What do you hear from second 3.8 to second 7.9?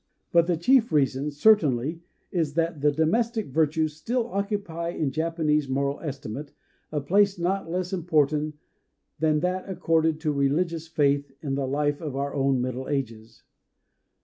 still occupy in Japanese moral estimate a place not